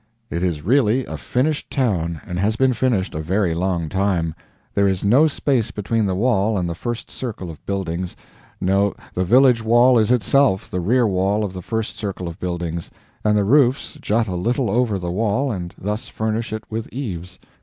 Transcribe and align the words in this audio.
It 0.31 0.41
is 0.41 0.63
really 0.63 1.05
a 1.05 1.15
finished 1.15 1.69
town, 1.69 2.21
and 2.25 2.39
has 2.39 2.55
been 2.55 2.73
finished 2.73 3.13
a 3.13 3.19
very 3.21 3.53
long 3.53 3.87
time. 3.87 4.33
There 4.73 4.87
is 4.87 5.03
no 5.05 5.27
space 5.27 5.69
between 5.69 6.07
the 6.07 6.15
wall 6.15 6.57
and 6.57 6.67
the 6.67 6.73
first 6.73 7.11
circle 7.11 7.51
of 7.51 7.63
buildings; 7.67 8.15
no, 8.59 8.95
the 9.13 9.23
village 9.23 9.63
wall 9.63 9.99
is 9.99 10.11
itself 10.11 10.71
the 10.71 10.79
rear 10.79 11.05
wall 11.05 11.43
of 11.43 11.53
the 11.53 11.61
first 11.61 11.97
circle 11.97 12.27
of 12.27 12.39
buildings, 12.39 12.89
and 13.23 13.37
the 13.37 13.43
roofs 13.45 13.99
jut 14.01 14.27
a 14.27 14.33
little 14.35 14.71
over 14.71 14.97
the 14.97 15.11
wall 15.11 15.51
and 15.51 15.75
thus 15.77 16.07
furnish 16.07 16.51
it 16.51 16.63
with 16.67 16.89
eaves. 16.91 17.37